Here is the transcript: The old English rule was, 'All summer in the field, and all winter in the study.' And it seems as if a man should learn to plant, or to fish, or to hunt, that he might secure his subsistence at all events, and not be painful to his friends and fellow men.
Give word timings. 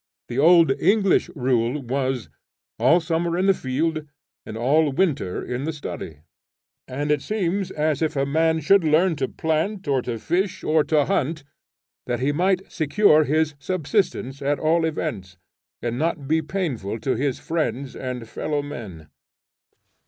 The 0.29 0.39
old 0.39 0.71
English 0.81 1.29
rule 1.35 1.79
was, 1.79 2.27
'All 2.79 2.99
summer 2.99 3.37
in 3.37 3.45
the 3.45 3.53
field, 3.53 4.03
and 4.47 4.57
all 4.57 4.91
winter 4.91 5.45
in 5.45 5.65
the 5.65 5.71
study.' 5.71 6.21
And 6.87 7.11
it 7.11 7.21
seems 7.21 7.69
as 7.69 8.01
if 8.01 8.15
a 8.15 8.25
man 8.25 8.61
should 8.61 8.83
learn 8.83 9.15
to 9.17 9.27
plant, 9.27 9.87
or 9.87 10.01
to 10.01 10.17
fish, 10.17 10.63
or 10.63 10.83
to 10.85 11.05
hunt, 11.05 11.43
that 12.07 12.19
he 12.19 12.31
might 12.31 12.63
secure 12.71 13.25
his 13.25 13.53
subsistence 13.59 14.41
at 14.41 14.57
all 14.57 14.85
events, 14.85 15.37
and 15.83 15.99
not 15.99 16.27
be 16.27 16.41
painful 16.41 16.99
to 17.01 17.13
his 17.13 17.37
friends 17.37 17.95
and 17.95 18.27
fellow 18.27 18.63
men. 18.63 19.07